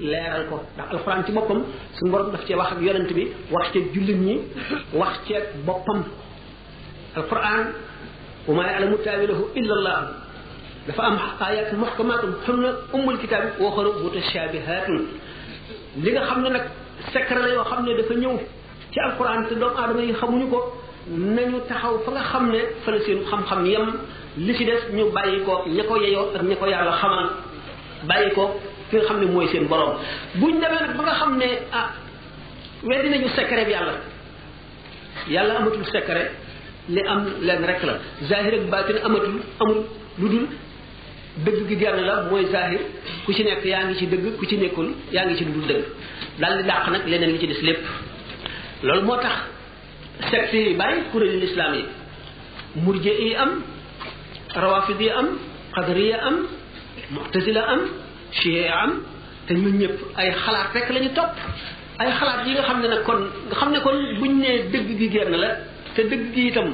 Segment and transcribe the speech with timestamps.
[0.00, 1.60] leeral ko ndax alquran ci boppam
[1.98, 4.36] suñu borom daf cee wax ak yonent bi wax ci jullit ñi
[4.94, 5.34] wax ci
[5.66, 6.04] boppam
[7.16, 7.66] alquran
[8.48, 10.08] wa ma ya'lamu ta'wilahu illa allah
[10.86, 14.86] dafa am ayat muhkamat hunna umul kitab wa ukhra mutashabihat
[16.02, 16.64] li nga xam ne nag
[17.12, 18.36] secret la yoo xam ne dafa ñëw
[18.92, 20.58] ci alquran te doomu aadama yi xamuñu ko
[21.08, 23.86] nañu taxaw fa nga xam ne fa la seen xam-xam yem
[24.38, 27.28] li ci des ñu bàyyi ko ña ko yeyoo ak ña ko yàlla xamal
[28.06, 28.60] bàyyi ko
[28.92, 29.90] fi nga xam ne mooy seen borom
[30.40, 31.46] buñ demee nag ba nga xam ne
[31.78, 31.86] ah
[32.88, 33.94] weddi nañu secret bi yàlla
[35.34, 36.28] yàlla amatul secret
[36.88, 37.94] li am leen rek la
[38.30, 39.76] zahir ak batin amatul amul
[40.20, 40.46] lu dul
[41.44, 42.80] dëgg gi genn la mooy zahir
[43.24, 45.66] ku ci nekk yaa ngi ci dëgg ku ci nekkul yaa ngi ci lu dul
[45.70, 45.84] dëgg
[46.40, 47.82] daal di dàq nag leneen li ci des lépp
[48.82, 49.34] loolu moo tax
[50.30, 51.84] secte yi bari kuréelu lislaam yi
[52.84, 53.52] murje yi am
[54.62, 55.28] rawafid yi am
[55.74, 56.36] qadriya am
[57.14, 57.80] mu'tazila am
[58.70, 59.00] am
[59.46, 61.34] te ñun ñëpp ay xalaat rek la ñu topp
[61.98, 64.88] ay xalaat yi nga xam ne nag kon nga xam ne kon buñ nee dëgg
[64.98, 65.48] gi genn la
[65.94, 66.68] te dëgg gi itam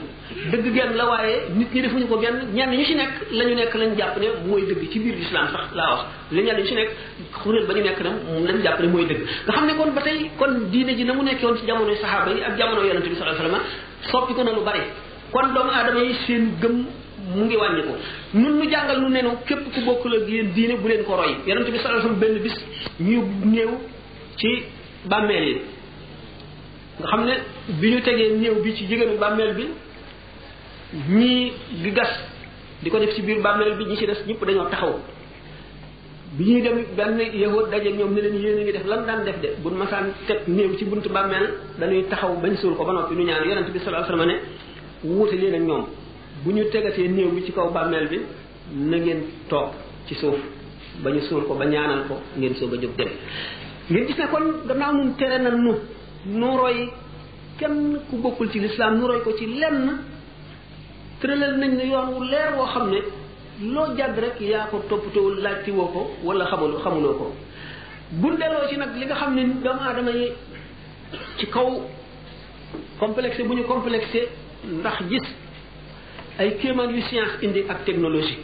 [0.53, 3.55] dëgg genn la waaye nit ñi defuñu ko genn ñenn ñu ci nekk la ñu
[3.55, 6.01] nekk lañ jàpp ne mooy dëgg ci biir lislaam sax laa wax
[6.33, 6.91] la ñenn ñu ci nekk
[7.43, 8.11] xuréel ba ñu nekk na
[8.47, 11.13] lañ jàpp ne mooy dëgg nga xam ne kon ba tey kon diine ji na
[11.15, 13.67] mu nekkoon ci jamonoy saxaaba yi ak jamono yonente bi sallallahu alayhi wasallam
[14.11, 14.83] soppi ko na lu bari
[15.33, 16.85] kon doomu
[17.35, 17.93] mu ngi wàññiku
[18.35, 21.37] nun mu jàngal nu nenu képp ku bokkul ak yéen diine bu leen ko roy
[21.47, 22.57] yonent bi sallallahu alayhi wasallam benn bis
[23.01, 23.23] ñu
[24.39, 24.49] ci
[25.09, 25.55] bàmmeel yi
[27.11, 27.33] xam ne
[27.81, 29.65] bi ñu tegee néew bi ci jigéenu bàmmeel bi
[31.17, 32.11] ñii di gas
[32.83, 34.95] di ko def ci biir bàmmeel bi ñi ci def ñëpp dañoo taxaw
[36.37, 39.41] bi ñuy dem benn yahud daje ñoom ne leen yéen ngi def lan daan def
[39.41, 41.47] de bu masaan teg néew ci buntu bàmmeel
[41.79, 44.43] dañuy taxaw bañ suul ko ba noppi ñu ñaan yonent bi sallallahu alayhi wasallam
[45.03, 45.87] ne wuute leen ñoom
[46.45, 48.19] bu ñu see néew bi ci kaw bàmmeel bi
[48.73, 49.71] na ngeen toog
[50.07, 50.37] ci suuf
[51.03, 53.09] ba ñu suul ko ba ñaanal ko ngeen soog a jóg dem
[53.91, 55.73] ngeen gis ne kon gannaaw nun tere na nu
[56.27, 56.89] nu roy
[57.59, 59.97] kenn ku bokkul ci lislaam nu roy ko ci lenn
[61.21, 62.99] tëralal nañ ne yoon wu leer woo xam ne
[63.75, 67.35] loo jàdd rek yaa ko toppatoowul laajti woo ko wala xamul xamuloo ko
[68.11, 70.29] bu delloo ci nag li nga xam ne doomu aadama yi
[71.39, 71.69] ci kaw
[73.01, 74.29] complexe bu ñu complexé
[74.71, 75.25] ndax gis
[76.39, 78.39] ay kéemaan yu science indi ak technologie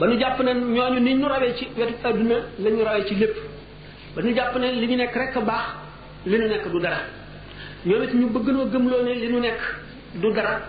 [0.00, 3.36] ba ñu jàpp ne ñooñu ni ñu rawee ci wetu adduna la rawee ci lépp
[4.16, 5.64] ba ñu jàpp na li ñu nekk rek baax
[6.24, 7.00] li ñu nekk du dara
[7.84, 8.12] ñoom it
[8.72, 9.60] gëmloo ne li ñu nekk
[10.14, 10.60] du dara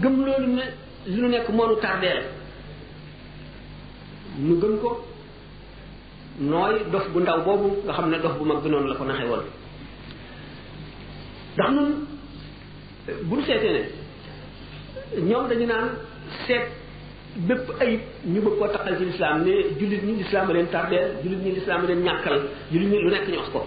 [0.00, 2.22] gëmloo ne nekk moo nu tardeel
[4.38, 5.06] ñu gëm ko
[6.38, 9.04] nooy dof bu ndaw boobu nga xam ne dof bu mag bi noonu la ko
[9.04, 9.44] naxe woon
[11.54, 11.90] ndax ñun
[13.24, 14.01] bu ñu seetee ne
[15.20, 15.88] ñoom dañu naan
[16.46, 16.62] seet
[17.46, 21.08] bépp ayib ñu bëgg koo taqal ci lislaam ne jullit ñi lislaam a leen tardeel
[21.22, 22.40] jullit ñi lislaam a leen ñàkkal
[22.72, 23.66] jullit ñi lu nekk ñu wax ko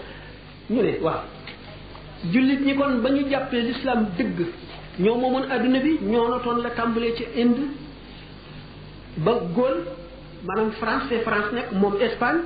[0.70, 1.20] ñu ne waaw
[2.32, 4.38] jullit ñi kon ba ñu jàppee lislaam dëgg
[4.98, 7.62] ñoo moomoon adduna bi ñoo notoon la tàmbalee ci Inde
[9.16, 9.82] ba Gaulle
[10.46, 12.40] maanaam France te France nekk moom Espagne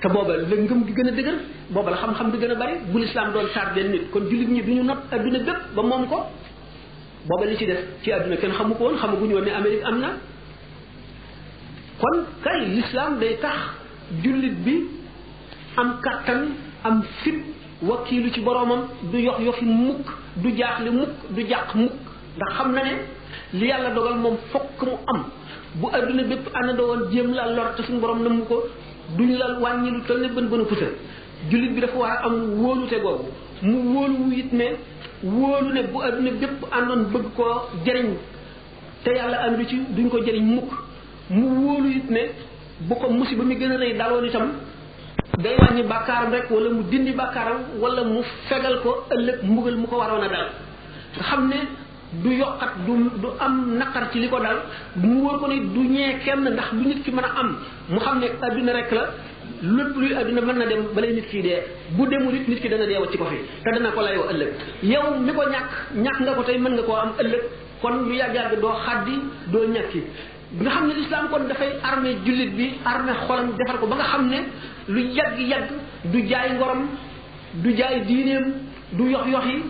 [0.00, 1.36] te booba la ngëm gi gën a dëgër
[1.70, 4.62] booba la xam-xam bi gën a bari bu lislaam doon tardeel nit kon jullit ñi
[4.62, 6.18] du ñu not adduna bépp ba moom ko
[7.26, 10.00] booba li ci def ci àdduna kenn xamu ko woon xamaguñu woon ne Amérique am
[10.00, 10.08] na
[12.00, 13.58] kon kay l'islam day tax
[14.22, 14.80] jullit bi
[15.76, 16.48] am kattan
[16.84, 17.38] am fit
[17.82, 20.06] wakiilu ci boroomam du yox yoxi mukk
[20.36, 21.92] du jaaxle mukk du jàq mukk
[22.36, 22.92] ndax xam na ne
[23.54, 25.24] li yàlla dogal moom fokk mu am
[25.80, 28.62] bu àdduna bépp àndandoo woon jéem la lor te suñu borom namm ko
[29.16, 32.50] duñ la wàññi lu toll ne bën bën a jullit bi dafa war a am
[32.60, 33.28] wóolute googu
[33.62, 34.74] mu wóolu it ne
[35.22, 37.44] wóolu ne bu adduna bépp àndoon bëgg ko
[37.84, 38.08] jëriñ
[39.04, 40.70] te yàlla andu ci duñ ko jëriñ mukk
[41.30, 42.20] mu wóolu it ne
[42.88, 44.48] bu ko musiba mi gën a rëy daloon itam
[45.38, 49.86] day wàññi bàkkaaram rek wala mu dindi bàkkaaram wala mu fegal ko ëllëg mbugal mu
[49.86, 50.48] ko waroon a dal
[51.16, 51.56] nga xam ne
[52.22, 54.58] du yokkat du du am naqar ci li ko dal
[54.96, 57.56] mu wóor ko ne du ñee kenn ndax du nit ki mën a am
[57.90, 59.06] mu xam ne adduna rek la
[59.62, 61.62] lépp luy adduna mën na dem balay nit kii dee
[61.96, 64.48] bu demul it nit ki dana dee ci ko fi te dana ko layoo ëllëg
[64.82, 67.40] yow mi ko ñàkk ñàkk nga ko tey mën nga koo am ëllëg
[67.80, 69.16] kon lu yàgg-yàgg doo xaddi
[69.52, 70.00] doo ñàkki
[70.60, 74.28] nga xam ne lislaam kon dafay armé bi armé xolam defar ko ba nga xam
[74.28, 74.38] ne
[74.88, 75.68] lu yàgg-yàgg
[76.06, 76.82] du jaay ngorom
[77.54, 78.46] du jaay diineem
[78.92, 79.62] du yox yoxi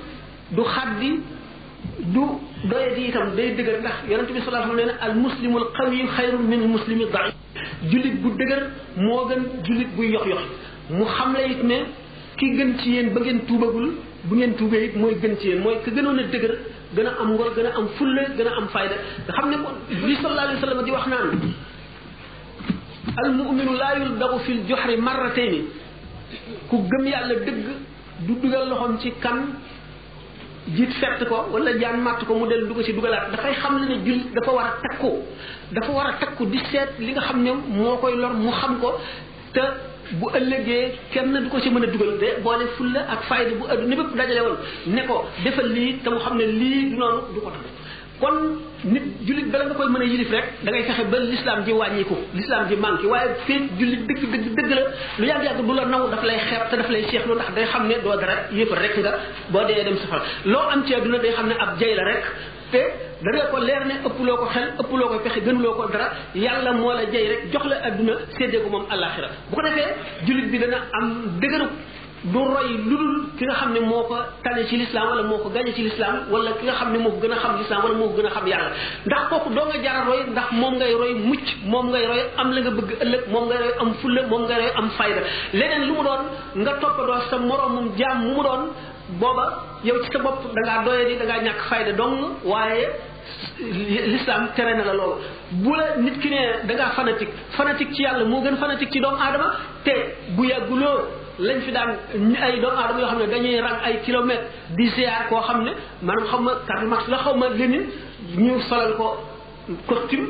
[0.52, 1.20] du xaddi
[1.98, 2.24] du
[2.64, 5.14] doye di itam day dëgër ndax yonente bi sallallahu alayhi wa sallam nee na al
[5.16, 7.34] muslimul qawi min muslimi daif
[7.90, 8.62] jullit bu dëgër
[8.96, 10.42] moo gën jullit buy yox yox
[10.90, 11.78] mu xam la it ne
[12.36, 13.88] ki gën ci yéen ba ngeen tuubagul
[14.24, 16.54] bu ngeen tuubee it mooy gën ci yéen mooy ki gënoon a dëgër
[16.94, 18.94] gën a am ngor gën a am fulla gën a am fayda
[19.24, 19.56] nga xam ne
[20.06, 21.28] li sallallahu wax naan
[23.16, 25.64] al muminu laa yuldagu fil joxri marratayni
[26.68, 27.64] ku gëm yàlla dëgg
[28.26, 29.38] du dugal loxoom ci kan
[30.70, 33.78] jiit fett ko wala jaan matt ko mu dellu du ko ci dugalaat dafay xam
[33.82, 35.12] le ne jullit dafa war a takku
[35.72, 38.78] dafa war a takku di seet li nga xam ne moo koy lor mu xam
[38.80, 39.00] ko
[39.52, 39.62] te
[40.20, 43.64] bu ëllëgee kenn du ko ci mën a dugal de boole fulla ak fayda bu
[43.72, 44.56] adduna bépp dajale woon
[44.94, 47.66] ne ko defal lii te mu xam ne lii du noonu du ko tax
[48.22, 48.34] kon
[48.94, 51.72] nit jullit bala nga koy mën a yilif rek da ngay fexe ba l'islam ji
[51.80, 54.82] wàññiku l'islam ji manqué waaye feeg jullit dëgg dëgg dëgg la
[55.18, 57.82] lu yàgg-yàgg du la naw daf lay xeer te daf lay seexlu ndax day xam
[57.90, 59.12] ne doo dara yëpp rek nga
[59.52, 60.22] boo dee dem safara
[60.52, 62.22] loo am ci àdduna day xam ne ab jay la rek
[62.72, 62.82] te
[63.24, 66.06] dana ko leer ne ëpp loo ko xel ëpp loo ko pexe gënuloo ko dara
[66.34, 69.90] yàlla moo la jay rek jox la àdduna séddee ko moom àllaaxira bu ko defee
[70.26, 71.06] jullit bi dana am
[71.40, 71.66] dëgëru
[72.24, 75.38] du roy lu dul ki nga xam ne moo ko tane ci lislaam wala moo
[75.38, 77.82] ko gañe ci lislaam wala ki nga xam ne moo ko gën a xam lislaam
[77.82, 78.70] wala moo ko gën a xam yàlla
[79.06, 82.52] ndax kooku doo nga jara roy ndax moom ngay roy mucc moom ngay roy am
[82.54, 85.22] la nga bëgg ëllëg moom ngay roy am fulla moom ngay roy am fayda
[85.52, 86.22] leneen lu mu doon
[86.62, 88.62] nga toppadoo sa moroomum jaam mu mu doon
[89.18, 89.44] booba
[89.84, 91.02] yow ci sa bopp da ngaa doye
[91.42, 92.86] ñàkk fayda dong waaye
[94.12, 95.16] l'islam tere na la loolu
[95.62, 96.40] bu la nit ki ne
[96.76, 99.48] da fanatique fanatique ci yàlla moo gën fanatique ci doomu aadama
[99.84, 99.94] te
[100.36, 101.88] bu yàgguloo lañ fi daan
[102.42, 104.46] ay doomu aadama yoo xam ne dañuy rang ay kilomètres
[104.76, 105.72] di ziar koo xam ne
[106.02, 107.86] maanaam xaw ma Karl Marx la xaw ma Lénine
[108.44, 109.06] ñu solal ko
[109.88, 110.26] costume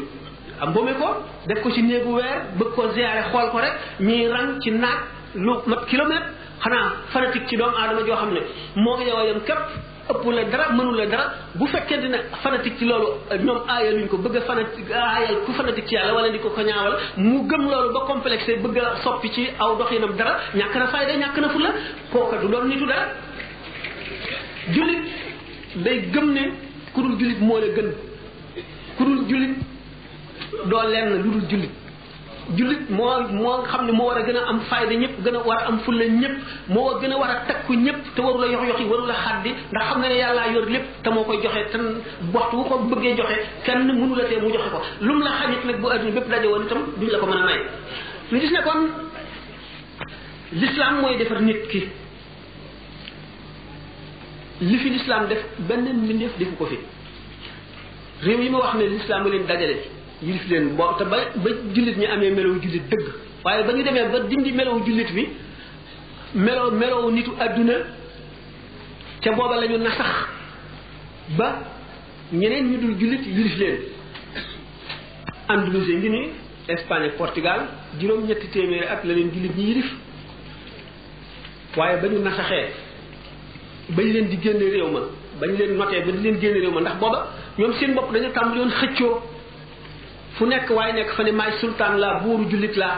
[0.61, 1.09] am boome ko
[1.47, 4.99] def ko ci néegu weer bëgg ko ziare xool ko rek ñuy rang ci naaj
[5.35, 6.27] lu mat kilomètre
[6.63, 8.41] xanaa fanatique ci doomu aadama joo xam ne
[8.77, 9.69] moo ngi yow yam képp
[10.11, 11.25] ëpp la dara mënu la dara
[11.59, 13.07] bu fekkente ne fanatique ci loolu
[13.45, 16.61] ñoom aayaluñ ko bëgg a fanatique aayal ku fanatique ci yàlla wala di ko ko
[16.61, 18.97] ñaawal mu gëm loolu ba complexe bëgg a
[19.35, 21.71] ci aw doxinam dara ñàkk na fayda ñàkk na fulla
[22.13, 23.07] kooka du doon nitu dara
[24.75, 25.05] jullit
[25.77, 26.43] day gëm ne
[26.93, 27.91] ku dul jullit moo la gën
[28.97, 29.55] ku dul jullit
[30.69, 31.82] doo lenn lu dul jullit
[32.57, 35.41] jullit moo moo xam ne moo war a gën a am fayda ñëpp gën a
[35.47, 36.37] war a am fulla ñëpp
[36.69, 39.51] moo gën a war a takku ñëpp te waru la yox yoxi waru la xaddi
[39.73, 41.79] ndax xam nga ne yàllaa yor yépp te moo koy joxe te
[42.35, 45.31] waxtu wu ko bëggee joxe kenn mënu la tee mu joxe ko lu mu la
[45.39, 47.61] xañit nag bu adduna bépp daje woon itam duñ la ko mën a may
[48.33, 48.81] ñu gis ne kon
[50.61, 51.81] l'islam mooy defar nit ki
[54.69, 56.77] li fi l'islam def benn mbindeef defu ko fi
[58.27, 61.51] réew yi ma wax ne l'islam ba leen dajale yilif leen bo te ba ba
[61.75, 63.03] jullit ñi amee melow jullit dëgg
[63.45, 65.25] waaye ba ñu demee ba dindi melow jullit bi
[66.47, 67.75] melow melow nitu àdduna
[69.23, 70.11] ca booba lañu nasax
[71.39, 71.49] ba
[72.33, 73.77] ñeneen ñu dul jullit yilif leen
[75.49, 76.21] andalousie ngi ni
[76.69, 77.61] espagne ak portugal
[78.01, 79.89] juróom ñetti téeméeri at la leen jullit ñi yilif
[81.77, 82.69] waaye ba ñu nasaxee
[83.91, 85.01] bañ leen di génne réew ma
[85.41, 87.27] bañ leen notee ba di leen génne réew ma ndax booba
[87.59, 89.32] ñoom seen bopp dañu tàmbali woon xëccoo
[90.43, 92.97] fu nekk waaye nekk fa ne maay sultaan laa buuru jullit laa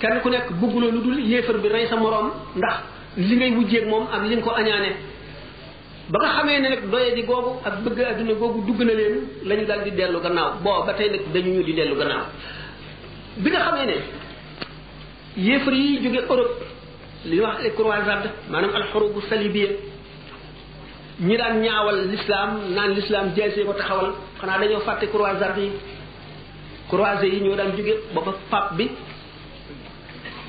[0.00, 2.76] kenn ku nekk bëgguloo lu dul yéefar bi rey sa moroom ndax
[3.16, 4.90] li ngay wujjeeg moom am li nga ko añaane
[6.10, 9.14] ba nga xamee ne nag doye di googu ak bëgg adduna googu dugg na leen
[9.48, 12.24] lañu daal di dellu gannaaw boo ba tey nag dañu ñu di dellu gannaaw
[13.36, 13.96] bi nga xamee ne
[15.36, 16.60] yéefar yi jóge Europe
[17.24, 19.68] li ñuy wax les croisades maanaam alxurubu salibiya
[21.20, 25.70] ñi daan ñaawal l'islam naan l'islam jeesee ko taxawal xanaa dañoo fàtte croisades yi
[26.92, 28.90] croisé yi ñoo daan jóge ba ba pape bi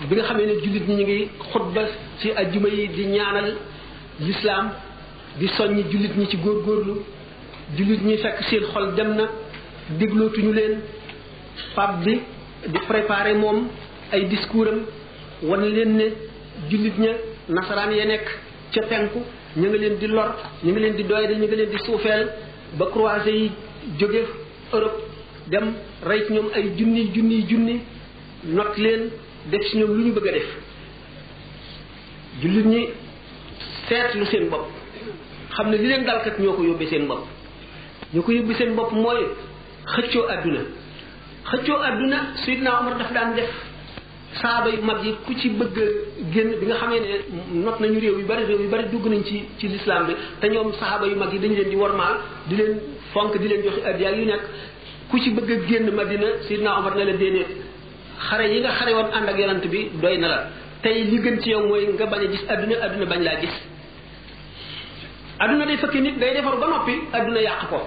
[0.09, 1.81] bi nga xamee ne jullit ñi ñu ngi xutba
[2.19, 3.55] ci ajjuma yi di ñaanal
[4.19, 4.65] lislaam
[5.39, 6.95] di soññ jullit ñi ci góor góorlu
[7.77, 9.25] jullit ñi fekk seen xol dem na
[9.97, 10.81] déglootuñu leen
[11.75, 12.19] pape bi
[12.67, 13.69] di préparé moom
[14.11, 14.85] ay discours am
[15.49, 16.11] wan leen ne
[16.69, 17.11] jullit ña
[17.47, 18.27] nasaraan ya nekk
[18.73, 19.19] ca penku
[19.55, 21.77] ñu ngi leen di lor ñu ngi leen di doy de ñu ngi leen di
[21.85, 22.27] suufeel
[22.77, 23.51] ba croisé yi
[23.97, 24.25] jóge
[24.73, 25.12] Europe
[25.47, 25.73] dem
[26.05, 27.79] rey ci ñoom ay junni junni junni
[28.45, 29.09] not leen
[29.45, 30.45] def ci ñoom lu ñu bëgg a def
[32.41, 32.87] jullit ñi
[33.87, 34.67] seetlu seen bopp
[35.55, 37.25] xam ne li leen dalkat ñoo ko yóbbee seen bopp
[38.13, 39.21] ñoo ko yóbbee seen bopp mooy
[39.85, 40.59] xëccoo àdduna
[41.45, 43.49] xëccoo àdduna Seydina Omar daf daan def
[44.41, 45.75] saaba yu mag yi ku ci bëgg
[46.33, 49.23] génn bi nga xamee ne not nañu réew yu bari réew yu bari dugg nañ
[49.25, 52.15] ci ci lislaam bi te ñoom saaba yu mag yi dañu leen di wormaal
[52.47, 52.79] di leen
[53.11, 54.43] fonk di leen joxe addiya yu nekk
[55.09, 57.45] ku ci bëgg a génn Madina Seydina Omar ne la déedéet
[58.29, 60.47] xare yi nga xare woon ànd ak yonant bi doy na la
[60.81, 63.55] tey li gën ci yow mooy nga bañ a gis adduna adduna bañ laa gis
[65.39, 67.81] adduna day fekk nit day defar ba noppi adduna yàq ko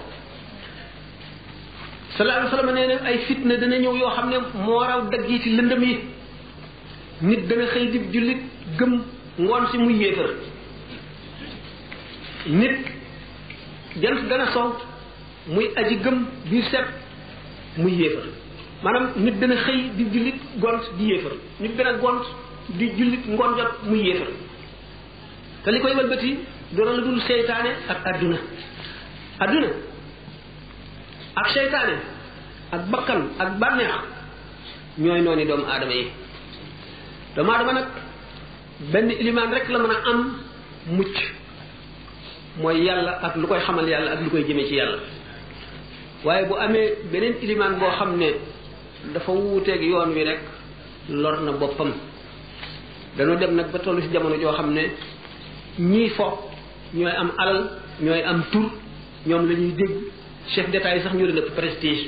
[2.17, 5.01] sallallahu alayhi wa sallam nee na ay fitna dana ñëw yoo xam ne moo raw
[5.11, 5.99] dagg yi ci lëndëm yi
[7.23, 8.41] nit dana xëy di jullit
[8.79, 9.03] gëm
[9.39, 10.31] ngoon si muy yéefar
[12.47, 12.79] nit
[14.01, 14.77] jant dana sow
[15.47, 16.87] muy aji gëm biir set
[17.79, 18.25] mu yéefar
[18.83, 22.25] maanaam nit dana xëy di jullit gont di yéefar nit dana gont
[22.79, 23.53] di jullit ngon
[23.89, 24.29] mu yéefar
[25.65, 26.31] te li koy wëlbati
[26.73, 28.39] dara la dul seytaane ak àdduna
[29.41, 29.69] àdduna
[31.35, 31.97] ak seytaane
[32.73, 33.95] ak bakkan ak bànneex
[34.99, 36.07] ñooy nooni doomu aadama yi
[37.35, 37.89] doomu aadama nag
[38.93, 40.21] benn ilimaan rek la mën a am
[40.91, 41.17] mucc
[42.59, 44.99] mooy yàlla ak lu koy xamal yàlla ak lu koy jëme ci yàlla
[46.27, 48.29] waaye bu amee beneen ilimaan boo xam ne
[49.15, 50.41] dafa wuuteeg yoon wi rek
[51.23, 51.91] lor na boppam
[53.17, 54.83] dañoo dem nag ba tollu ci jamono joo xam ne
[55.91, 56.27] ñii fo
[56.99, 57.59] ñooy am alal
[58.05, 58.67] ñooy am tur
[59.29, 59.95] ñoom lañuy ñuy dégg
[60.53, 62.07] chef d'état yi sax ñu leen ëpp prestige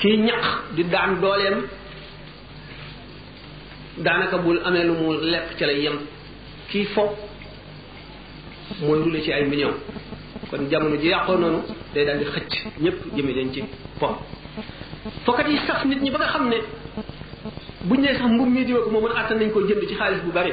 [0.00, 0.44] kii ñaq
[0.76, 1.58] di daan dooleem
[4.04, 5.98] daanaka bul amee lu mu lekk ci la yem
[6.70, 7.04] kii fo
[8.84, 9.76] mooy rule ci ay millions
[10.50, 11.60] kon jamono ji yaqko nonu
[11.94, 12.52] day dal di xëcc
[12.82, 13.60] ñëpp jëme leen ci
[13.98, 14.16] pom
[15.24, 16.56] fokat yi sax nit ñi ba nga xamne
[17.86, 20.32] xam ne sax mbub mii di ko moomoon atta nañ ko jënd ci xaaliss bu
[20.32, 20.52] bari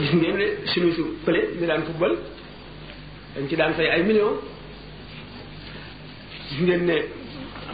[0.00, 2.14] gis ngeen ne suñu su pële mi daan football
[3.34, 4.36] dañ ci daan fay ay millions
[6.50, 6.96] gis ngeen ne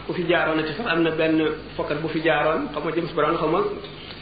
[0.05, 1.37] ku fi jaaroon ci sax am na benn
[1.75, 3.61] fokat bu fi jaaroon xaw ma James Brown xaw ma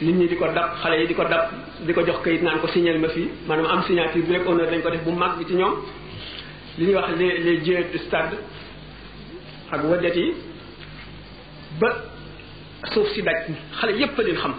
[0.02, 1.48] nit ñi di ko dab xale yi di ko dab
[1.80, 4.70] di ko jox kayit naan ko signal ma fii maanaam am signature bi rek honneur
[4.70, 5.72] dañ ko def bu mag bi ci ñoom
[6.78, 8.36] li ñuy wax les les jeux de
[9.72, 10.34] ak waddet yi
[11.80, 11.88] ba
[12.92, 13.36] suuf si daj
[13.80, 14.54] xale yépp leen xam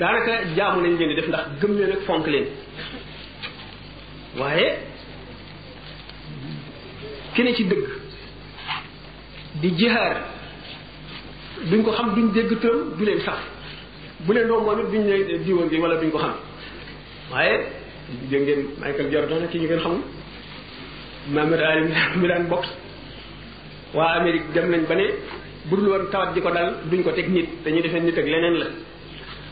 [0.00, 2.46] daanaka jaamu lañ leen di def ndax gëm leen ak fonk leen
[4.38, 4.66] waaye
[7.34, 7.86] ki ci dëgg
[9.60, 10.16] di jihaar
[11.70, 13.42] duñ ko xam duñ dégg turam du leen sax
[14.26, 16.32] bu ne doom moom it duñ ne diwa ngi wala duñ ko xam
[17.32, 17.60] waaye
[18.30, 20.00] dégg ngeen Michael Jordan kii ñu ngeen xamul
[21.28, 21.86] Muhammad Ali
[22.16, 22.64] mi daan box
[23.94, 25.04] waa Amérique dem nañ ba ne
[25.68, 28.58] budul wan tawat ji ko dal duñ ko teg nit dañuy defee nit ak leneen
[28.60, 28.66] la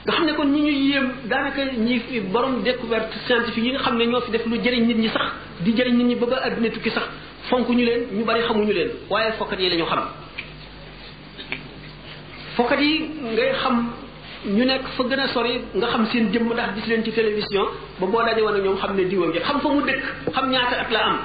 [0.05, 3.81] nga xam ne kon ñu ñuy yéem daanaka ñi fi borom découverte scientifique yi nga
[3.81, 5.29] xam ne ñoo fi def lu jëriñ nit ñi sax
[5.61, 7.09] di jëriñ nit ñi ba ba adduna tukki sax
[7.49, 10.05] fonk ñu leen ñu bari xamuñu leen waaye fokkat yi la xam
[12.57, 13.77] fokkat yi ngay xam
[14.47, 17.67] ñu nekk fa gën a sori nga xam seen jëmm ndax gis leen ci télévision
[17.99, 20.03] ba boo daje woon ak ñoom xam ne diwa ngi xam fa mu dëkk
[20.35, 21.19] xam ñaata at la am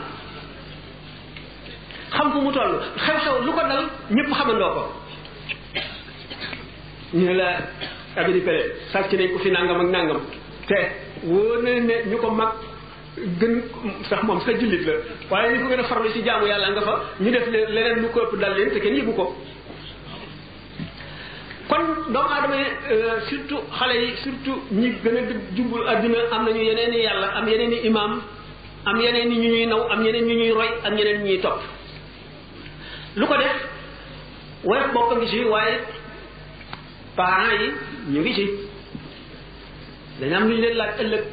[2.12, 4.84] xam fu mu toll xew-xew lu ko dal ñëpp xamandoo ko
[7.14, 7.58] ñu ne la
[8.18, 10.20] abidi pele sàcc nañ ko fi nangam ak nàngam
[10.68, 12.52] te wóor na ne ñu ko mag
[13.40, 13.64] gën
[14.10, 14.94] sax moom sa jullit la
[15.30, 18.10] waaye ñu ko gën a farlu si jaamu yàlla nga fa ñu def leneen lu
[18.10, 19.26] ko ëpp dal leen te kenn yëgu ko
[21.76, 26.46] kon doomu aadama yi euh, surtout xale yi surtout ñi gën a jumbul adduna am
[26.46, 28.22] nañu yeneen i yàlla am yeneen i imaam
[28.86, 31.60] am yeneen i ñu ñuy naw am yeneen ñu ñuy roy am yeneen ñuy topp
[33.16, 33.56] lu ko def
[34.64, 35.76] woyof bopp a ngi ci waaye
[37.16, 38.46] parents yi ñu ngi ci
[40.20, 41.24] dañu am lu ñu leen laaj ëllëg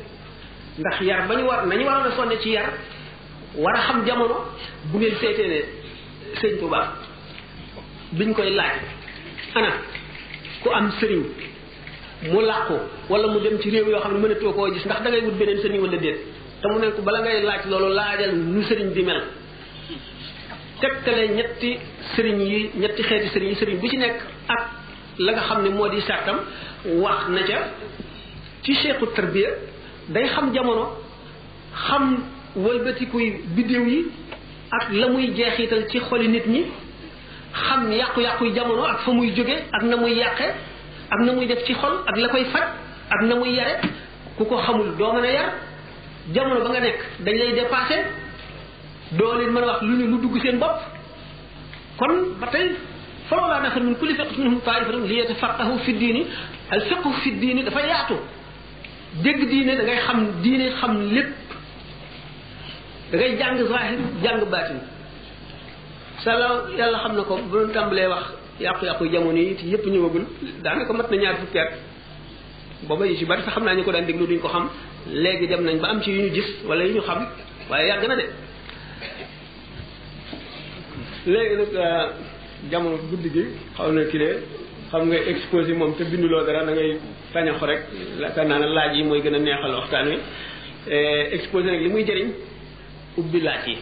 [0.79, 2.69] ndax yar ba ñu war nañu waroon a sonne ci yar
[3.55, 4.37] war a xam jamono
[4.91, 5.59] bu ngeen seetee ne
[6.41, 6.93] sëñ Tuubaa
[8.13, 8.77] biñ koy laaj
[9.55, 9.92] ana
[10.63, 11.23] ku am sëriñ
[12.33, 12.75] mu làqu
[13.09, 15.59] wala mu dem ci réew yoo xam ne mënatoo koo gis ndax dangay wut beneen
[15.63, 16.19] sëriñ wala déet
[16.61, 19.23] te mu ne ko bala ngay laaj loolu laajal nu sëriñ bi mel
[20.81, 21.79] tekkale ñetti
[22.15, 24.63] sëriñ yi ñetti xeeti sëriñ yi sëriñ bu ci nekk ak
[25.19, 26.39] la nga xam ne moo di sàrtam
[27.03, 27.61] wax na ca
[28.63, 29.51] ci seexu tarbiya
[30.09, 30.97] day xam jamono
[31.75, 32.05] xam
[32.55, 34.07] wëlbatikuy biddéew yi
[34.71, 36.63] ak la muy jeexital ci xoli nit ñi
[37.55, 40.47] xam yàqu-yàqu jamono ak fa muy jóge ak na muy yàqe
[41.11, 42.63] ak na muy def ci xol ak la koy faj
[43.11, 43.81] ak na muy yare
[44.37, 45.53] ku ko xamul doo mën a yar
[46.35, 47.97] jamono ba nga nekk dañ lay dépassé
[49.13, 50.79] doo leen mën wax lu ñu lu dugg seen bopp
[51.99, 52.73] kon ba tey
[53.29, 56.27] falawlaa nafarun min kulli firqatin minhum taa'ifatun liyatafaqqahu fi diini
[56.71, 58.15] al fiqhu fi diini dafa yaatu
[59.23, 61.33] dégg diine da ngay xam diine xam lépp
[63.11, 64.79] da ngay jàng zahir jàng baatin
[66.25, 68.25] salaw yàlla xam na ko bu ñu tàmbalee wax
[68.61, 70.25] yàqu-yàqu jamono yi te yépp ñëwagul
[70.63, 71.71] daanaka mat na ñaar fukki at
[72.89, 74.69] booba yi ci bari sax xam ñu ko daan déglu duñ ko xam
[75.09, 77.27] léegi dem nañ ba am ci yu ñu gis wala yu ñu xam
[77.71, 78.27] waaye yàgg na de
[81.27, 82.07] léegi nag euh,
[82.71, 83.45] jamono guddi gi
[83.77, 84.29] xaw na kile
[84.91, 86.91] xam nga exposé moom te binduloo dara da ngay
[87.33, 87.81] tañaxu rek
[88.21, 90.19] yaakaar naa ne laaj yi mooy neexal waxtaan wi
[90.95, 92.31] euh, exposé nag li jëriñ
[93.17, 93.77] ubbi laaj yi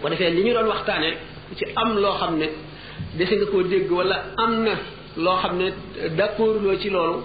[0.00, 1.14] bu li ñu doon waxtaanee
[1.56, 2.48] ci am loo xam ne
[3.18, 4.74] dese nga koo dégg walla am na
[5.24, 5.66] loo xam ne
[6.16, 7.20] d'accord loo ci loolu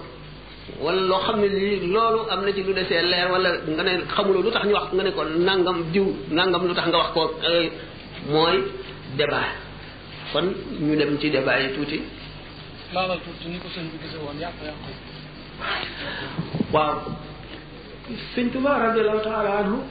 [0.82, 3.92] wala loo xam ne lii loolu am na ci lu desee leer wala nga ne
[4.14, 6.06] xamuloo lu tax ñu wax nga ne ko nangam diw
[6.38, 7.66] nangam lu tax nga wax ko euh,
[8.30, 8.56] mooy
[9.16, 9.48] débat
[10.32, 10.46] kon
[10.84, 11.98] ñu dem ci débat yi tuuti.
[12.94, 14.54] laalal tuuti ni ko sëñ bi gisee woon yàq
[19.80, 19.88] yàq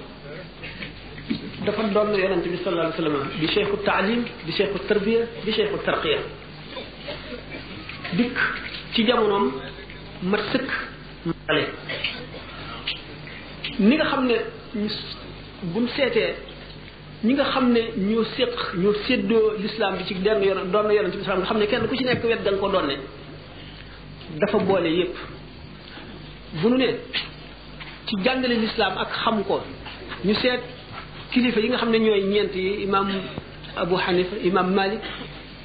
[1.65, 5.77] dafa doon yonent bi sallallahu alayhi wasallam di cheikhu ta'lim di cheikhu tarbiya di cheikhu
[5.85, 6.19] tarqiya
[8.17, 8.37] dik
[8.93, 9.45] ci jamonom
[10.23, 10.69] mat sëkk
[11.49, 11.63] ale
[13.79, 14.35] ni nga xam ne
[15.73, 16.31] buñ seetee
[17.25, 21.13] ñi nga xam ne ñoo séq ñoo séddoo l'islam bi ci denn yoon doon yonent
[21.17, 22.95] bi islam nga xam ne kenn ku ci nekk wet da nga ko doonne
[24.39, 25.15] dafa boole yépp
[26.59, 26.89] bu nu ne
[28.07, 29.55] ci jàngale l'islam ak xam ko
[30.25, 30.63] ñu seet
[31.33, 33.07] kilifa yi nga xam ne ñooy ñeent yi imam
[33.81, 35.01] Abu Hanifa imam Malik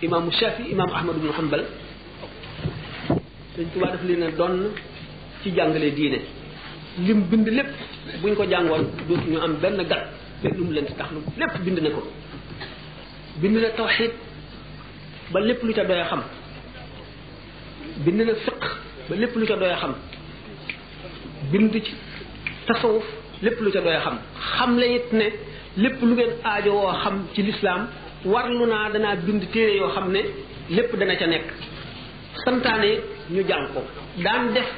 [0.03, 1.63] imam Shafi imam Ahmad ibn Hanbal
[3.57, 4.71] Sëñ Tuubaa daf leen a doon
[5.43, 6.19] ci jàngale diine
[7.07, 7.71] lim bind lépp
[8.23, 10.05] buñ ko jàngoon dootu ñu am benn gat
[10.43, 12.03] benn lu mu leen tax lu lépp bind na ko
[13.41, 14.13] bind na tawxiid
[15.33, 16.23] ba lépp lu ca doy a xam
[18.05, 18.61] bind na fiq
[19.09, 19.95] ba lépp lu ca doy a xam
[21.51, 21.95] bind ci
[22.67, 23.05] tasawuf
[23.43, 25.33] lépp lu ca doy a xam xam la ne
[25.77, 27.81] lépp lu ngeen aajo woo xam ci lislaam
[28.33, 30.21] warlu naa danaa bind téere yoo xam ne
[30.77, 31.47] lépp dana ca nekk
[32.45, 32.91] santaane
[33.35, 33.81] ñu jàng ko
[34.25, 34.69] daan def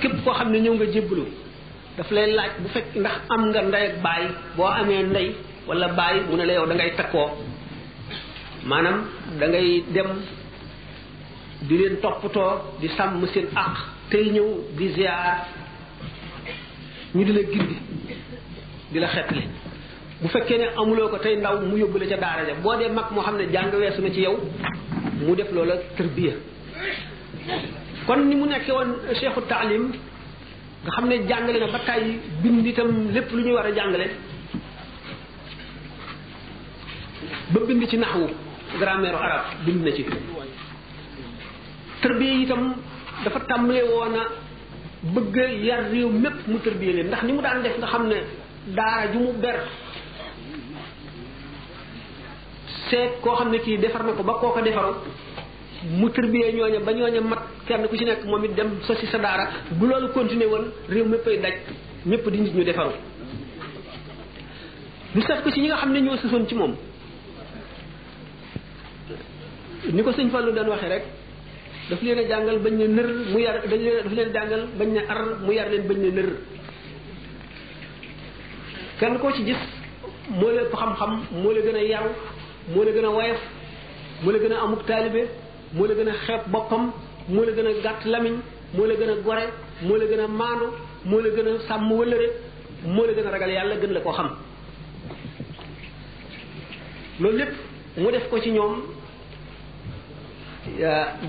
[0.00, 1.24] képp koo xam ne ñëw nga jébbalu
[1.96, 4.24] daf lay laaj bu fekk ndax am nga ndey ak baay
[4.56, 5.28] boo amee ndey
[5.68, 7.28] wala baay mu ne la yow da ngay takkoo
[8.68, 8.98] maanaam
[9.40, 10.10] dangay dem
[11.68, 13.74] di leen toppatoo di sàmm seen àq
[14.10, 14.86] tey ñëw di
[17.14, 17.76] ñu di la gindi
[18.92, 19.42] di la xetli
[20.22, 22.88] bu fekkee ne amuloo ko tey ndaw mu yóbbu la ca daara ja boo dee
[22.88, 24.36] mag moo xam ne jàng weesu na ci yow
[25.26, 26.34] mu def loola tërbiya
[28.06, 29.84] kon ni mu nekkee woon cheikhu taalim
[30.84, 34.06] nga xam ne jàngale na ba tàyyi bind itam lépp lu ñuy war a jàngale
[37.52, 38.26] ba bind ci naxwu
[38.78, 40.04] grammaire arab bind na ci
[42.02, 42.74] tërbiya itam
[43.24, 44.22] dafa tàmbalee woon a
[45.14, 48.18] bëgg yar réew mépp mu tërbiya leen ndax ni mu daan def nga xam ne
[48.76, 49.58] daara ju mu ber
[52.92, 54.94] seet koo xam ne kii defar na ko ba koo ko defaru
[55.90, 59.44] mu ñooña ba ñooña mat kenn ku ci nekk moom it dem sa sa daara
[59.70, 61.54] bu loolu continuer woon réew méppay daj
[62.06, 62.90] ñëpp di nit ñu defaru
[65.14, 66.74] ñu saf ko ci ñi nga xam ne ñoo sësoon ci moom
[69.92, 71.02] ni ko sëñ Fallou daan waxee rek
[71.90, 74.88] daf leen a jàngal bañ ne nër mu yar dañ leen daf leen jàngal bañ
[74.92, 76.28] ne ar mu yar leen bañ ne nër
[78.98, 79.62] kenn koo ci gis
[80.28, 80.50] moo
[80.80, 82.10] xam-xam moo gën a yaru
[82.74, 83.38] moo la gën a woyof
[84.22, 85.22] moo la gën a amuk taalibe
[85.76, 86.84] moo la gën a xeeb boppam
[87.28, 88.34] moo la gën a gàtt lamiñ
[88.76, 89.46] moo la gën a gore
[89.86, 90.66] moo la gën a maandu
[91.10, 92.28] moo la gën a sàmm wëllëre
[92.94, 94.28] moo la gën a ragal yàlla gën la ko xam
[97.20, 97.52] loolu lépp
[97.98, 98.74] mu def ko ci ñoom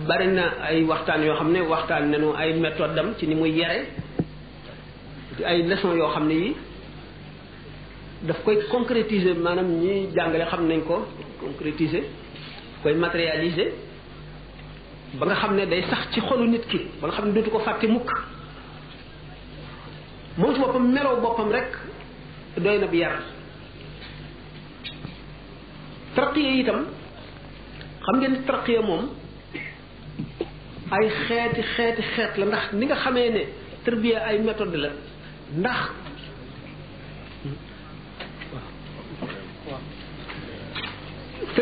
[0.07, 3.51] bari na ay waxtaan yoo xam ne waxtaan nañu ay méthode dam ci ni muy
[3.55, 3.87] yare
[5.45, 6.55] ay leçon yoo xam ne yi
[8.21, 11.05] daf koy concrétiser maanaam ñi jàngale xam nañ ko
[11.43, 12.03] concrétiser
[12.83, 13.69] koy matérialiser
[15.19, 17.51] ba nga xam ne day sax ci xolu nit ki ba nga xam ne dootu
[17.51, 18.09] ko fàtte mukk
[20.37, 21.69] moom ci boppam meloo boppam rek
[22.57, 23.15] doy na bi yar
[26.15, 26.79] tarqiya itam
[28.05, 29.03] xam ngeen ni moom
[30.91, 33.43] ay xeeti xeeti xeet la ndax ni nga xamee ne
[33.85, 34.89] tarbiya ay méthode la
[35.57, 35.79] ndax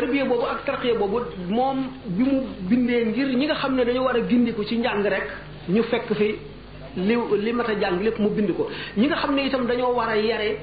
[0.02, 1.78] tërbiya boobu ak tarqiya boobu moom
[2.16, 5.26] bi mu bindee ngir ñi nga xam ne dañu war a gindiku ci njàng rek
[5.68, 6.36] ñu fekk fi
[6.96, 9.94] li li mat a jàng lépp mu bind ko ñi nga xam ne itam dañoo
[9.94, 10.58] war a yare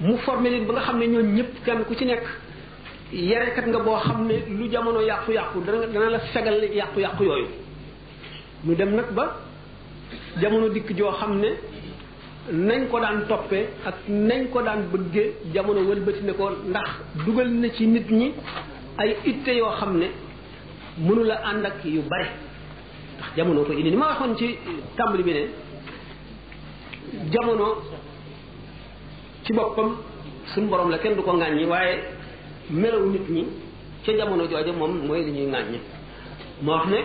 [0.00, 2.24] mu formé leen ba nga xam ne ñooñ ñëpp kenn ku ci nekk
[3.12, 7.46] yarekat nga boo xam ne lu jamono yàqu-yàqu dana dana la fegal yàqu-yàqu yooyu
[8.64, 9.36] mu dem nag ba
[10.40, 11.56] jamono dikk joo xam ne
[12.50, 16.90] nañ ko daan toppee ak nañ ko daan bëggee jamono wëlbati ne ko ndax
[17.24, 18.32] dugal na ci nit ñi
[18.98, 20.06] ay itte yoo xam ne
[20.98, 22.28] mënula ànd ak yu bari
[23.16, 24.56] ndax jamono ko indi ni ma waxoon ci
[24.96, 25.48] tàmbali bi ne
[27.30, 27.82] jamono
[29.44, 29.96] ci boppam
[30.54, 31.98] suñ borom la kenn du ko yi waaye
[32.70, 33.46] melaw nit ñi
[34.04, 35.78] ca jamono jooja moom mooy li ñuy ŋàññi
[36.62, 36.98] moo wax ne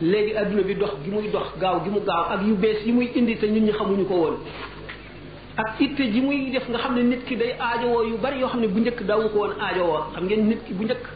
[0.00, 2.92] léegi adduna bi dox gi muy dox gaaw gi mu gaaw ak yu bees yi
[2.92, 4.36] muy indi te ñun ñu xamuñu ko woon
[5.56, 8.48] ak ite ji muy def nga xam ne nit ki day aajowoo yu bari yoo
[8.48, 11.06] xam ne bu njëkk daawu ko woon aajowoo xam ngeen nit ki bu njëkk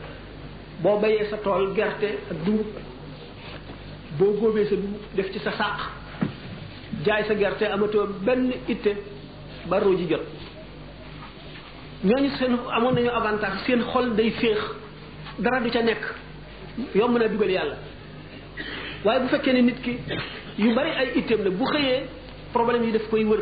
[0.83, 2.67] boo bayee sa tool gerte ak dugub
[4.19, 5.79] boo góobee sa dugub def ci sa sàq
[7.05, 8.97] jaay sa gerte amatoo benn ite
[9.69, 10.23] ba ruuji jot
[12.05, 14.59] ñooñu seen amoon nañu avantage seen xol day féex
[15.39, 16.15] dara du ca nekk
[16.95, 17.77] yomb na dugal yàlla
[19.07, 19.93] waaye bu fekkee ne nit ki
[20.63, 21.99] yu bari ay itteem la bu xëyee
[22.53, 23.41] problème yi def koy wër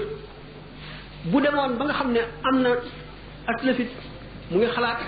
[1.30, 2.70] bu demoon ba nga xam ne am na
[3.52, 3.90] at lëfit
[4.50, 4.98] mu ngi xalaat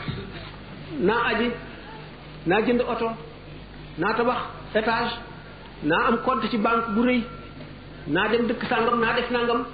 [1.08, 1.46] naa aji
[2.50, 3.08] naa jënd oto
[4.02, 4.40] naa tabax
[4.74, 5.12] étage
[5.90, 7.20] naa am compte ci banque bu rëy
[8.14, 9.66] naa dem dëkk sàngam naa def nangam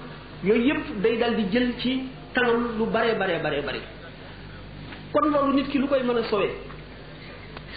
[0.44, 2.02] yooyu yëpp day dal di jël ci
[2.34, 3.80] tangam lu baree baree baree bare
[5.12, 6.52] kon loolu nit ki lu koy mën a sowee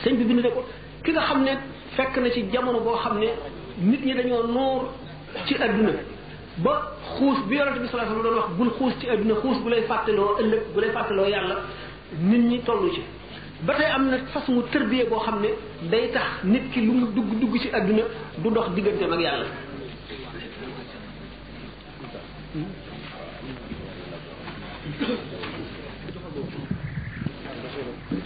[0.04, 0.66] sëñ bi bind ne ko
[1.04, 1.52] ki nga xam ne
[1.96, 3.28] fekk na ci jamono boo xam ne
[3.90, 4.82] nit ñi dañoo noor
[5.46, 5.92] ci adduna
[6.64, 6.74] ba
[7.16, 9.84] xuus bi yonente bi sallallahu alayhi wasallam wax bul xuus ci adduna xuus bu lay
[9.90, 11.56] fàttaloo ëllëg bu lay fàttaloo yàlla
[12.20, 13.02] nit ñi tollu ci
[13.62, 15.50] ba tey am na façon tërbiye boo xam ne
[15.90, 18.04] day tax nit ki lu mu dugg dugg ci adduna
[18.38, 19.46] du dox digganteem ak yàlla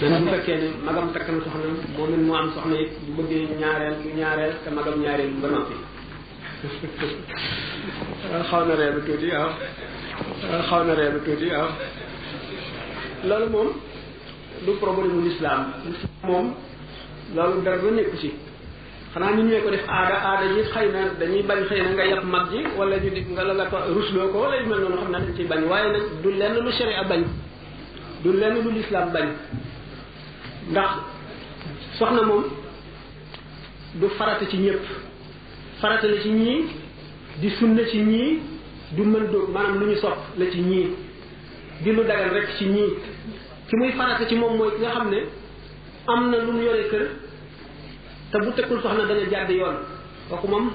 [0.00, 3.48] dana bu fekkee ne magam takk na soxna moo mu am soxna it bu bëggee
[3.62, 5.76] ñaareel ki ñaareel te magam ñaareel ba noppi
[8.50, 9.50] xaw na reeru tuuti waaw
[10.68, 11.48] xaw na reeru tuuti
[13.28, 13.68] loolu moom
[14.64, 15.62] du problème mu lislaam
[16.28, 16.46] moom
[17.36, 18.28] loolu lu nekk ci
[19.12, 22.24] xanaa ñu ko def aada aada yi xëy na dañuy bañ xëy na nga yab
[22.34, 25.10] mag ji wala ñu di nga la ko rusloo ko wala yu mel noonu xam
[25.12, 26.70] naa dañ ciy bañ waaye nag du lenn lu
[27.10, 27.22] bañ
[28.22, 29.28] du lenn lu lislaam bañ
[30.70, 30.90] ndax
[31.98, 32.44] soxna moom
[34.00, 34.84] du farata ci ñëpp
[35.80, 36.64] farata la ci ñii
[37.40, 38.40] di sunna ci ñii
[38.96, 40.90] du mën dóog maanaam lu ñu sopp la ci ñii
[41.82, 42.90] di lu dagal rek ci ñii
[43.68, 45.20] ki muy farata ci moom mooy nga xam ne
[46.06, 47.06] am na lu mu yore kër
[48.30, 49.12] te bu tekkul soxna
[49.50, 49.76] yoon
[50.28, 50.70] kooku moom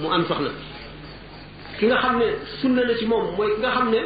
[0.00, 0.50] mu am soxna
[1.82, 2.24] nga xam ne
[2.60, 4.00] sunna la ci moom mooy ki nga xam ne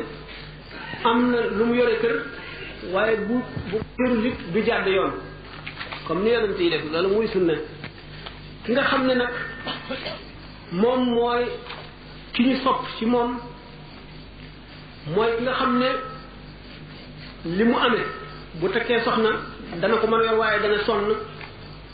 [1.04, 2.33] am na lu mu yore kër
[2.92, 3.34] waaye bu
[3.70, 5.12] bu tërul it du jàdd yoon
[6.06, 7.54] comme ni yonent yi def loolu muy sunna
[8.64, 9.30] ki nga xam ne nag
[10.72, 11.44] moom mooy
[12.32, 13.38] ki ñu sopp ci moom
[15.14, 15.90] mooy ki nga xam ne
[17.56, 18.06] li mu amee
[18.60, 19.30] bu tekkee soxna
[19.80, 21.08] dana ko mën a waaye dana sonn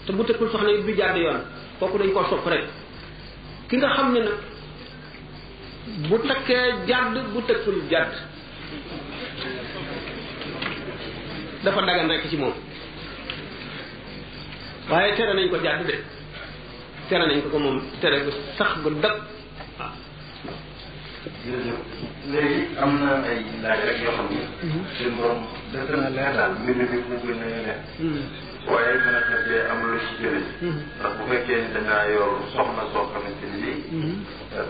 [0.07, 1.41] te bu tekkul soxna it du jàdd yoon
[1.79, 2.65] kooku dañ koo sopp rek
[3.69, 4.37] ki nga xam ne nag
[6.09, 8.30] bu tekkee jàdd bu tekkul jàdd
[11.65, 12.55] dafa dagan rek ci moom
[14.91, 15.97] waaye tere nañ ko jàdd de
[17.09, 19.17] tere nañ ko ko moom tere gu sax gu dëkk
[19.79, 19.93] waaw
[22.83, 24.81] am na ay laaj rek yoo xam ne mhm.
[24.97, 25.41] suñu borom
[25.73, 27.79] def na leer daal mbir mi mu gën a leer
[28.69, 30.73] waaye mënees na cee am lu ci jëlee.
[30.99, 34.21] ndax bu fekkee ni dangaa yor soxna soo xamante ni lii.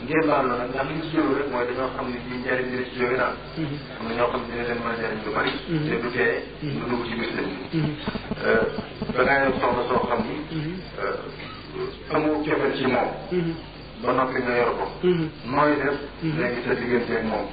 [0.06, 2.68] ngeen baal la nag ndax li ñu suivre rek mooy dañoo xam ne ci njëriñ
[2.70, 3.34] li ci jóge daal.
[3.98, 5.52] am na ñoo xam ne dina leen mën a njëriñ lu bari.
[5.86, 6.34] te du tee
[6.78, 7.78] lu dugg ci biir dëkk bi.
[9.14, 10.36] dangaa yor soxna soo xam ni.
[12.14, 13.10] amoo cofeel ci moom.
[14.02, 14.84] ba noppi nga yor ko.
[15.54, 15.98] nooy def.
[16.38, 17.46] léegi sa diggante ak moom.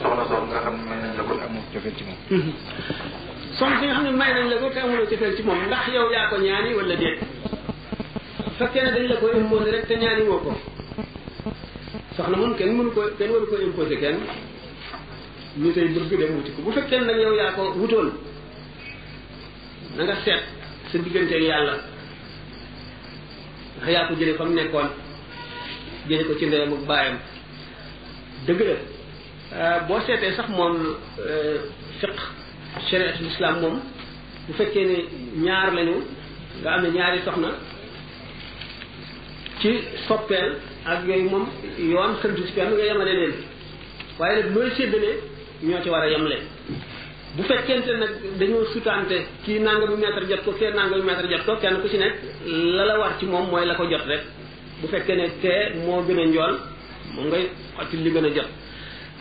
[0.00, 2.52] soxna soo nga xam ne may nañ la ko amul cofeel ci moom.
[3.58, 5.86] soxna si nga xam ne may nañ la ko te amuloo cofeel ci moom ndax
[5.92, 7.18] yow yaa ko ñaani wala déet
[8.58, 10.52] fekkee ne dañ la ko imposé rek te ñaani woo ko
[12.16, 14.18] soxna mun kenn mënu ko kenn waru ko imposé kenn
[15.58, 18.10] ñu tey bëgg dem wuti ko bu fekkee nag yow yaa ko wutoon
[19.96, 20.42] na nga seet
[20.90, 21.74] sa digganteeg yàlla
[23.76, 24.88] ndax yaa ko jëlee fa nekkoon
[26.08, 27.16] jëlee ko ci ndeyam ak baayam
[28.46, 28.76] dëgg la
[29.54, 30.74] euh, boo seetee sax moom
[31.22, 31.58] euh,
[32.00, 32.18] fiq
[32.88, 33.76] chériatul islam moom
[34.46, 34.98] bu fekkee ne
[35.46, 35.94] ñaar lañu
[36.60, 37.48] nga am ne ñaari soxna
[39.60, 39.70] ci
[40.06, 40.50] soppeel
[40.86, 41.46] ak yooyu moom
[41.78, 43.32] yoon sëntu si kenn nga yemale leen
[44.18, 45.16] waaye nag looy séddalee
[45.62, 46.36] ñoo ci war a yemale
[47.36, 51.52] bu fekkente nag dañoo sutante kii nangami mètre jot ko kee nangami mètre jot ko
[51.62, 52.14] kenn ku ci nekk
[52.46, 54.22] lala la ci moom mooy la ko jot rek
[54.80, 56.54] bu fekkee ne kee moo gën a njool
[57.14, 57.44] moom ngay
[57.76, 58.48] xottil li gën a jot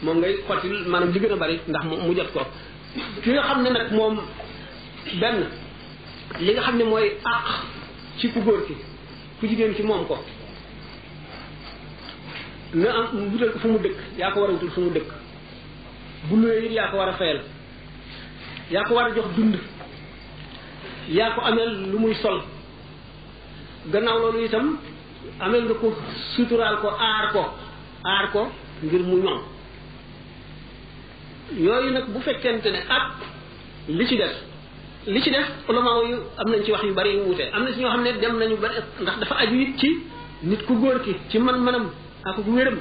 [0.04, 2.44] moom ngay xottil maanaam li gën a bari ndax mu jot ko
[3.24, 4.16] ki nga xam ne nag moom
[5.22, 5.40] benn
[6.46, 7.46] li nga xam ne mooy àq
[8.20, 8.76] ci ku góor ki
[9.40, 10.18] ku jigéen ki moom ko
[12.74, 15.10] na am wutal ko fu mu dëkk yaa ko war a wutal fu mu dëkk
[16.28, 17.40] bu luyee it yaa ko war a fayal
[18.72, 19.56] yaa ko war a jox dund
[21.10, 22.42] yaa ko ameel lu muy sol
[23.92, 24.78] gannaaw loolu itam
[25.40, 25.88] ameel nga ko
[26.36, 27.44] suturaal ko aar ko
[28.14, 28.52] aar ko
[28.84, 29.53] ngir mu ñoom
[31.66, 33.14] yooyu nag bu fekkente ne ak
[33.98, 34.34] li ci def
[35.14, 37.72] li ci def ulama yu am nañ ci wax yu bari yu wuute am na
[37.74, 38.70] ci ñoo xam ne dem nañu ba
[39.02, 39.90] ndax dafa aju it ci
[40.44, 41.86] nit ku góor ki ci man-manam
[42.26, 42.78] ak ku wéram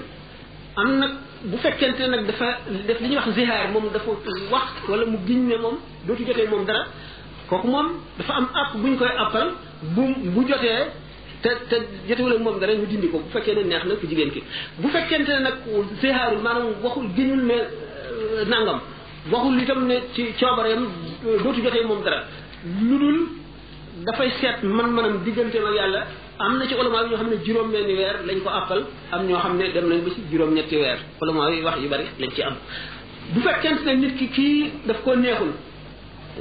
[0.77, 1.13] am nag
[1.45, 2.47] bu fekkente ne nag dafa
[2.87, 4.11] def li ñuy wax zihaar moom dafa
[4.53, 6.87] wax wala mu giñ ne moom dootu jotee moom dara
[7.49, 9.49] kooku moom dafa am àpp bu ñu koy àppal
[9.95, 10.83] bu bu jotee
[11.43, 11.77] te te
[12.09, 14.43] jotewul ak moom dara ñu dindi ko bu fekkee ne neex na ku jigéen ki
[14.81, 15.55] bu fekkente ne nag
[16.01, 17.55] zihaarul maanaam waxul giñul ne
[18.47, 18.81] nangam
[19.31, 20.83] waxul itam ne ci coobareem
[21.43, 22.21] dootu jotee mom dara
[22.89, 23.29] lu
[24.05, 26.01] da fay set man manam diggante ak yàlla
[26.45, 28.81] amna ci ulama yi xamne juróom benni wër lañ ko akal
[29.13, 32.07] am ñoo xamne dem nañ ba ci juróom ñetti wër ulama yi wax yu bari
[32.21, 32.57] lañ ci am
[33.33, 34.49] bu fekkente ne nit ki ki
[34.87, 35.51] daf ko neexul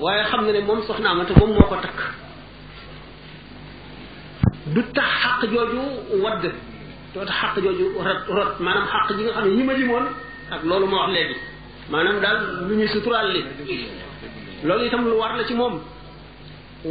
[0.04, 1.98] waye xamne ne mom soxna ma te mom moko tak
[4.74, 5.84] du tax haq joju
[6.24, 6.44] wadd
[7.14, 9.86] do tax haq joju rot rot manam haq ji nga xamne yima yi
[10.54, 11.36] ak lolu ma wax legi
[11.92, 13.44] mana daal lu ñu suturaal li
[14.64, 15.76] loolu itam lu war la ci moom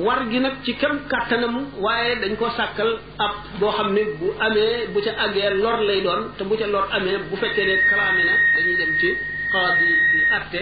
[0.05, 4.27] war gi nag ci kam kàttanam waaye dañ ko sàkkal ab boo xam ne bu
[4.39, 7.75] amee bu ca àggee lor lay doon te bu ca lor amee bu fekkee ne
[7.91, 9.09] kalaame na dañuy dem ci
[9.53, 9.89] xawaat di
[10.37, 10.61] atte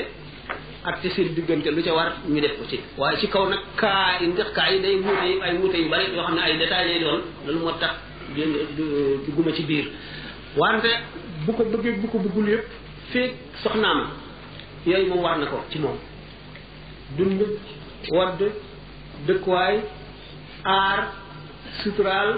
[0.85, 4.20] atte seen diggante lu ca war ñu def ko ci waaye ci kaw nag kaa
[4.20, 6.88] yi ndax kaa yi day wuute ay wuute yu bari yoo xam ne ay détails
[6.88, 7.94] lay doon loolu moo tax
[9.27, 9.87] dugguma ci biir
[10.57, 10.88] wante
[11.44, 14.27] bu ko bëggee bu ko bëggul yëpp soxnaam
[14.90, 15.96] yooyu moom war na ko ci moom
[17.18, 17.40] dund
[18.16, 18.40] wadd
[19.27, 19.74] dëkkuwaay
[20.74, 20.98] aar
[21.83, 22.31] suturaal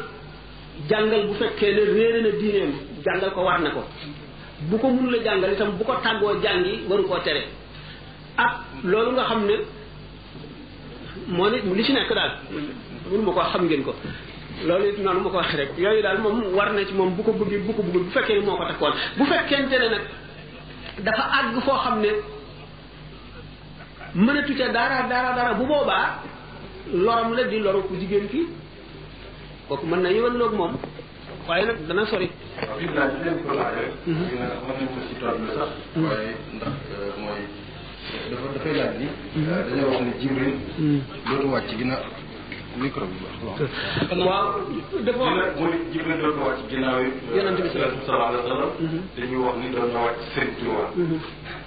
[0.90, 2.70] jàngal bu fekkee ne réere na diineem
[3.04, 3.82] jàngal ko war na ko
[4.68, 7.40] bu ko mënula jàngal itam bu ko tàggoo jàngi waru koo tere
[8.36, 9.54] ak ah, loolu nga xam ne
[11.28, 12.30] moo ne li ci nekk daal
[13.10, 13.94] mënu ma ko xam ngeen ko
[14.66, 17.32] loolu yi noonu ma ko waxee yooyu daal moom war na ci moom bu ko
[17.32, 20.04] bëggee bu ko bëggul bu fekkee ne moo ko takkoon bu fekkente ne nag
[21.04, 22.12] dafa àgg foo xam ne
[24.14, 26.18] mënatu ca daara dara dara bu boobaa
[26.92, 28.48] loram la di loru ku jigéen ki
[29.68, 30.72] kooku mën na yëwan loolu moom
[31.46, 32.30] waaye nag dana sori.
[32.68, 33.02] waaw li nga
[33.46, 33.90] ko laajee.
[34.06, 34.26] mën mhm.
[34.26, 34.86] nañu
[35.94, 36.06] mhm.
[38.32, 39.06] euh, dafay laaj ni.
[39.36, 39.50] Mhm.
[39.50, 40.54] Euh, dañoo wax ne Jibril.
[41.28, 42.02] dootu wàcc ginnaaw
[42.82, 44.26] micro bi waaw.
[44.28, 44.46] waaw
[45.06, 47.10] dafa wax nag mooy Jibril dootu wàcc ginnaaw yi.
[49.16, 50.84] dañuy wax ni doon na wàcc seen tuwa.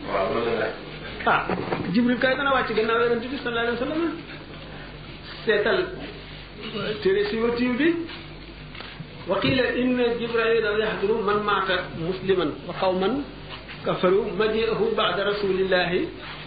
[0.08, 0.91] waaw
[1.27, 1.47] ah
[1.93, 4.01] jibril kay dana wàcc gannaaw yonente bi sallallahu alayhi wa sallam
[5.45, 5.79] seetal
[7.03, 7.36] téere si
[7.79, 7.88] bi
[9.27, 13.15] wa qila inna jibril yahduru man maata musliman wa qawman
[13.83, 15.91] كفروا مجيئه بعد رسول الله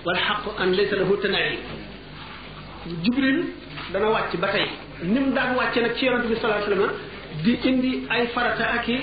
[0.08, 1.58] والحق أن ليس له تنعيم
[3.04, 3.38] جبريل
[3.92, 4.66] دانا واتش باتاي
[5.04, 6.82] نيم دان واتش نك سي رسول صلى الله عليه وسلم
[7.44, 8.98] دي اندي اي فرata اكي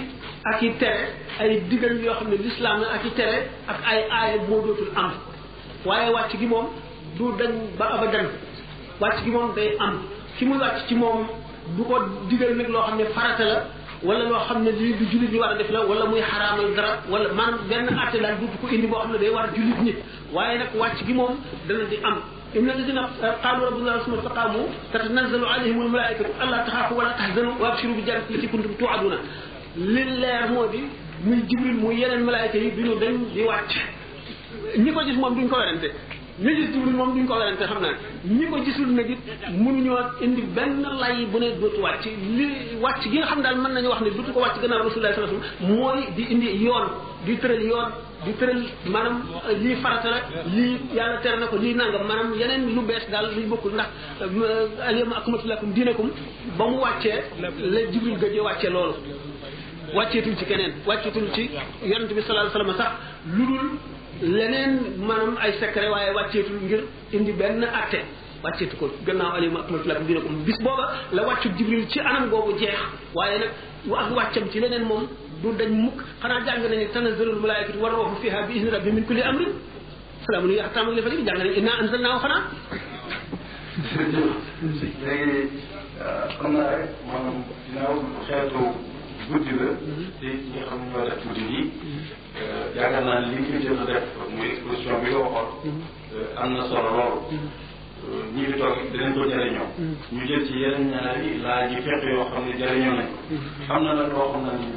[0.49, 0.97] اكي تير
[1.45, 2.41] اي ديغال يو خامني
[3.93, 5.21] اي اي
[5.85, 6.65] waaye wàcc gi moom
[7.17, 8.27] du dañ ba abadan
[9.01, 9.97] wàcc gi moom day am
[10.37, 11.27] ki muy wàcc ci moom
[11.77, 13.63] du ko digal nag loo xam ne farata la
[14.03, 16.73] wala loo xam ne lii du jullit ñi war a def la wala muy xaraamal
[16.75, 19.79] dara wala maanaam benn àtte daal duutu ko indi boo xam ne day war jullit
[19.83, 19.95] ñi
[20.31, 22.17] waaye nag wàcc gi moom dana di am
[22.53, 22.99] إن الذين
[23.43, 28.73] قالوا ربنا ثم استقاموا تتنزل عليهم الملائكة ألا تخافوا ولا تحزنوا وأبشروا بالجنة التي كنتم
[28.79, 29.13] توعدون
[29.75, 30.83] لله مودي
[31.25, 33.73] muy jibril muy yeneen malaayka yi bi ñu dañ di wàcc
[34.77, 35.89] ñi ko gis moom duñ ko werante
[36.39, 37.93] ñi gis jibril moom duñ ko werante xam naa
[38.25, 39.19] ñi ko gisul nag it
[39.63, 42.05] mënuñoo indi benn lay bu ne dootu wàcc
[42.37, 42.47] li
[42.81, 45.37] wàcc gi nga xam daal mën nañu wax ne dootu ko wàcc gannaaw rasulullah sallallahu
[45.37, 46.85] alayhi mooy di indi yoon
[47.25, 47.89] di tëral yoon
[48.25, 50.19] di tëral maanaam euh, lii farata la
[50.55, 53.89] lii yàlla tere na ko lii nangam maanaam yeneen lu bees daal luy bokkul ndax
[54.21, 56.09] euh, alyawma akmaltu lakum diinakum
[56.57, 58.93] ba mu wàccee la jibril gëjee wàccee loolu
[59.93, 61.49] wàcceetuñ ci keneen wàcceetuñ ci
[61.85, 62.91] yonent bi sallallahu alayhi wasallam sax
[63.37, 63.77] lu
[64.31, 66.81] leneen maanaam ay secret waaye wàcceetul ngir
[67.15, 67.99] indi benn atte
[68.43, 72.51] wàcceetu ko gannaaw alima akmaltu lakum dinakum bis booba la wàccu jibril ci anam boobu
[72.59, 72.77] jeex
[73.15, 73.51] waaye nag
[73.99, 75.07] ak wàccam ci leneen moom
[75.41, 79.03] du dañ mukk xanaa jàng nañu tanazzalul malaikatu war ruuhu fiha bi izni rabbi min
[79.05, 79.51] kulli amrin
[80.25, 82.41] salaamun hiya hattaa matla'il fajr jàng nañu inna anzalnaahu xanaa
[85.03, 85.49] léegi
[86.39, 87.93] xam euh, naa rek maanaam ginnaaw
[88.27, 88.61] xeetu
[89.29, 90.09] guddi la mm-hmm.
[90.19, 92.22] te ñi xam ñoo def guddi gi mm-hmm.
[92.43, 94.03] Euh, yaakaar naa li nga jëm a def
[94.35, 95.15] muy exposition bi mhm.
[95.15, 97.19] euh, am na solo loolu.
[97.31, 97.47] Mhm.
[98.03, 99.67] Euh, ñi fi toog dinañ ko jëriñoo.
[99.79, 99.95] Mhm.
[100.13, 102.01] ñu jël ci yeneen ñaari laaj yi fekk
[102.31, 103.35] xam ne jëriñoo nañ ko.
[103.73, 104.71] am na nag loo xam ne ñu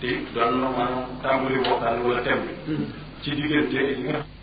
[0.00, 2.74] te doon na maanaam tàmbali waxtaan wala thème bi.
[3.22, 4.34] ci diggante li nga.